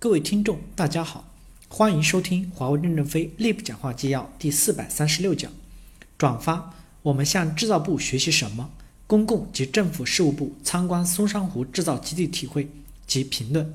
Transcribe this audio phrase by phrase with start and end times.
[0.00, 1.28] 各位听众，大家好，
[1.66, 5.50] 欢迎收听华为任正非内部讲话纪要第四百三十六讲。
[6.16, 8.70] 转发，我们向制造部学习什么？
[9.08, 12.70] 公共及政府事务部参观松山湖制造基地体会
[13.08, 13.74] 及评论。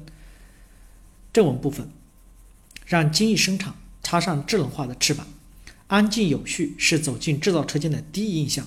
[1.34, 1.90] 正文部分，
[2.86, 5.28] 让精益生产插上智能化的翅膀。
[5.88, 8.66] 安静有序是走进制造车间的第一印象。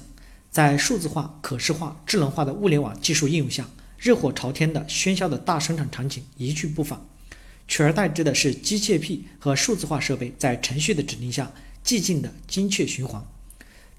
[0.50, 3.66] 在数字化、可视化、智能化的物联网技术应用下，
[3.96, 7.00] 热火朝天的喧嚣的大生产场景一去不返。
[7.69, 11.53] 取而代之的是机械臂和数字化设备在程序的指令下
[11.85, 13.25] 寂静的精确循环。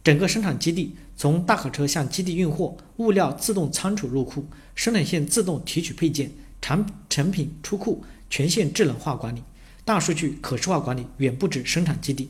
[0.03, 9.43] 整个生产基地从大卡车向基地运货，物料自动仓储入库，生产线自动提取配件，产成品出库，全线智能化管理，
[9.83, 12.29] 大数据可视化管理远不止生产基地，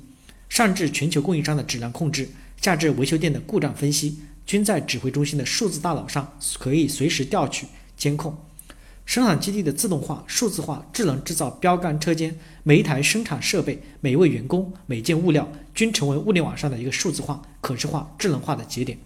[0.50, 2.28] 上至全球供应商的质量控制，
[2.60, 8.36] 下至维修店的故障分析，均在指挥中心的数字大脑上可以随时调取监控。
[9.08, 19.00] 生产基地的自动化、数字化、智能制造标杆车间，每一台生产设备、每一位员工、每件物料，均成为物联网上的一个数字化、可视化、智能化的节点。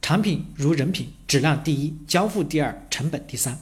[0.00, 3.60] 产品如人品，质量第一，交付第二，成本第三。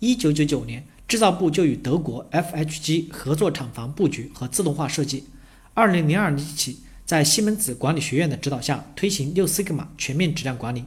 [0.00, 5.26] 一九九九年，制造部就与德国 FHG 合作厂房布局和自动化设计。
[5.72, 10.84] 二零零二年起，在西门子管理学院的指导下，推行六 Sigma 全面质量管理。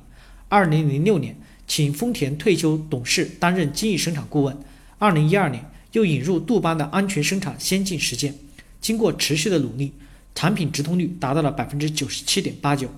[0.49, 1.37] 二零零六年。
[1.69, 4.57] 请丰田退休董事担任精益生产顾问。
[4.97, 8.33] 二零一二年，又引入杜邦的安全生产先进实践。
[8.81, 9.93] 经过持续的努力，
[10.33, 12.89] 产品直通率达到了百分之九十七点八九。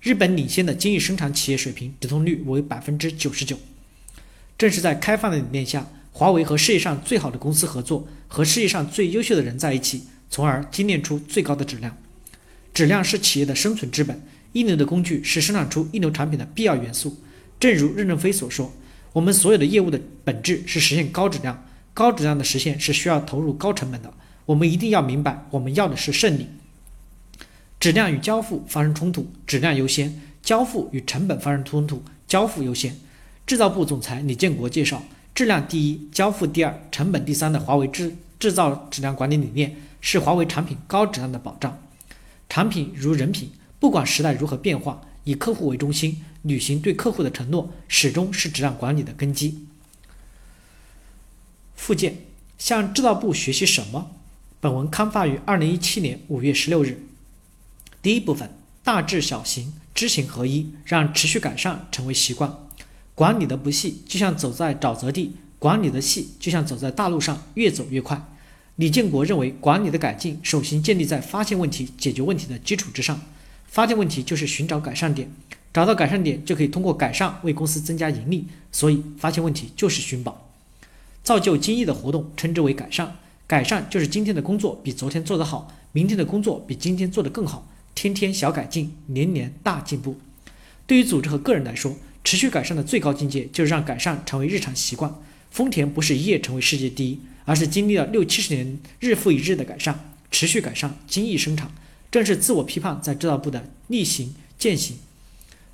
[0.00, 3.58] 日本领先的精益生产企业水平直通率为百分之九十九。
[4.56, 11.94] 正是在开放的理念下，华为和世界上最好的公司合作，和世界上最优秀的人在一起，从而精炼出最高的质量。
[12.72, 14.22] 质量是企业的生存之本，
[14.54, 17.18] 一流的工具是生产出一流产品的必要元素。
[17.58, 18.72] 正如任正非所说，
[19.12, 24.12] 我们所有的业务的本质是实现高质量，高质量的实现是需要投入高成本的。
[24.44, 26.46] 我们一定要明白，我们要的是胜利。
[27.80, 30.10] 质量与交付发生冲突，质量优先；
[30.42, 32.96] 交付与成本发生冲突，交付优先。
[33.46, 35.02] 制造部总裁李建国介绍，
[35.34, 41.78] 质量第一，交付第二，成本第三的华为制制造质量管理理念，是华为产品高质量的保障。
[42.48, 45.00] 产品如人品，不管时代如何变化。
[45.26, 49.66] 以客户为中心，履行对客户的承诺，始终是质量管理的根基。
[51.74, 52.18] 附件：
[52.58, 54.12] 向制造部学习什么？
[54.60, 57.02] 本文刊发于二零一七年五月十六日。
[58.00, 58.48] 第一部分：
[58.84, 62.56] 大智小行，知行合一，让持续改善成为习惯。
[63.16, 68.24] 管理的不细，就像走在沼泽地；管理的细，就像走在大路上，越走越快。
[68.76, 73.20] 李建国认为，管理的改进首先建立在发现问题、解决问题的基础之上。
[73.76, 75.30] 发现问题就是寻找改善点，
[75.70, 80.50] 找到改善点就可以通过改善为公司增加盈利，所以发现问题就是寻宝。
[81.22, 90.16] 造就精益的活动称之为改善，改善就是今天的工作比昨天做得好，明天的工作比今天做得更好，天天小改进，年年大进步。
[90.86, 91.94] 对于组织和个人来说，
[92.24, 95.14] 持续改善的最高境界就是让改善成为日常习惯。
[95.50, 101.70] 丰田不是一夜成为世界第一，而是经历了六七十年日复一日的改善，持续改善，精益生产。
[102.10, 104.96] 正是自我批判在制造部的逆行践行，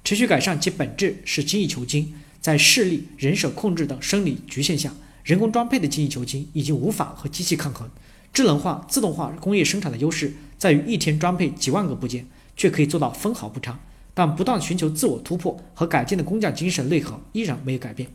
[0.05, 2.15] 持续改善其本质是精益求精。
[2.41, 7.89] 在视力、人手控制等生理局限下，人工装配的精益求精已经无法和机器抗衡。
[8.33, 12.27] 智能化、自动化工业生产的优势在于一天装配几万个部件，
[12.57, 13.79] 却可以做到分毫不差。
[14.15, 18.09] 但不断寻求自我突破和改进的工匠精神内核依然没有改变。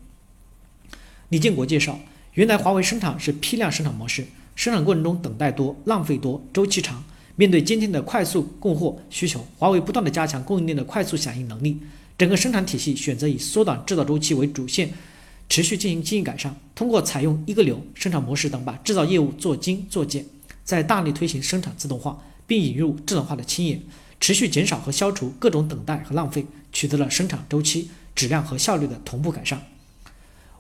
[1.30, 2.00] 李建国介绍，
[2.34, 7.04] 原来华为生产是批量生产模式，生产过程中等待多、浪费多、周期长。
[7.40, 11.78] 面对今天的快速供货需求，华为不断的加强供应链的快速响应能力，
[12.18, 14.92] 整个生产体系选择以缩短制造周期为主线，
[15.48, 20.26] 持续进行经营改善，通过采用一个流生产模式等，把制造业务做精做简，
[20.64, 23.80] 在大力推行生产自动化，并引入智能化的轻研，
[24.20, 26.44] 持续减少和消除各种等待和浪费，
[26.74, 29.62] 取得了生产周期、质量和效率的同步改善。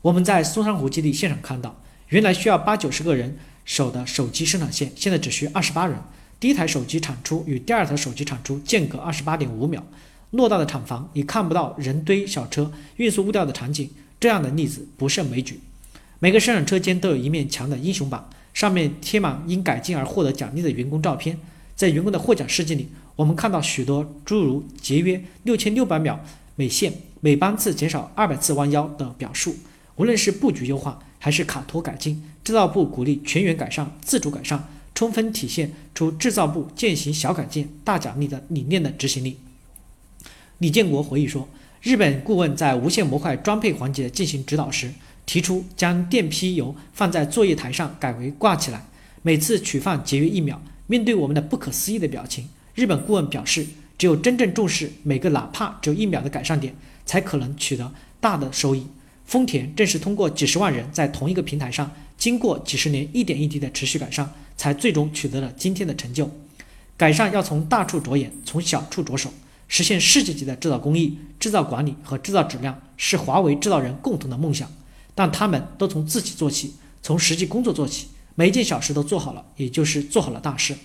[0.03, 5.97] 我们在松山湖基地现场看到，原来需要八九十个人手的手机生产线，现在只需二十八人。
[6.39, 9.83] 第一台手机产出与第二台手机产出间隔二十八点五秒，
[10.31, 13.89] 偌大的厂房你看不到人堆小车运输物料的场景，
[14.19, 15.59] 这样的例子不胜枚举。
[16.19, 21.39] 每个生产车间都有一面墙的英雄榜，上面贴满因改进而获得奖励的员工照片。
[21.75, 26.19] 在员工的获奖事迹里，我们看到许多诸如节约六千六百秒
[26.55, 29.55] 每线、每班次减少二百次弯腰的表述。
[29.95, 34.67] 无论是布局优化还是卡托改进，制造部鼓励全员改善、自主改善。
[34.97, 39.37] 充分体现出制造部践行小改进大奖励的理念的执行力。
[40.57, 41.47] 李建国回忆说，
[41.83, 44.91] 日本顾问在无线模块装配环节进行指导时，
[45.27, 48.87] 提出将电批油放在作业台上改为挂起来，
[49.21, 50.59] 每次取放节约一秒。
[50.87, 53.67] 面对我们的不可思议的表情，日本顾问表示，
[53.99, 56.73] 只有真正重视每个哪怕只有一秒的改善点，
[57.05, 58.87] 才可能取得大的收益。
[59.25, 66.29] 丰田正是通过几十万人在同一个平台上，经过几十年一点一滴的持续改善，才最终取得了今天的成就。
[66.97, 69.31] 改善要从大处着眼，从小处着手，
[69.67, 74.69] 实现世界级的制造工艺、制造管理和制造质量，是华为制造人共同的梦想。
[75.13, 80.75] 但他们都从自己做起，从实际工作做起，每一件小事都做好了，也就是做好了大事。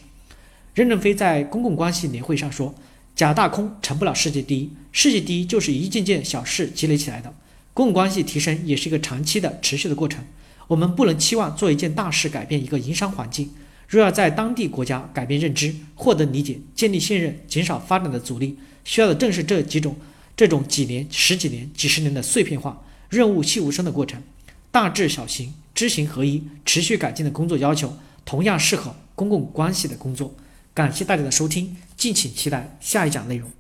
[0.75, 2.75] 任正非在公共关系年会上说
[3.15, 7.33] ：“假大空成不了世界第一，世界第一就是一件件小事积累起来的。”
[7.75, 10.23] 公共关系提升也是一个长期的、持续的过程。
[10.69, 13.51] 我们不能期望做一件大事改变一个营商环境。
[13.93, 19.95] 若要在当地国家改变认知、获得理解、建立信任、减少发展的阻力，需要的正是这几种、
[20.35, 24.23] 这种几年、十几年、几十年的碎片化、润物细无声的过程。
[24.71, 27.95] 大智小行、知行合一、持续改进的工作要求，
[28.25, 30.35] 同样适合公共关系的工作。
[30.73, 33.51] 感谢大家的收听，敬请期待下一讲内容。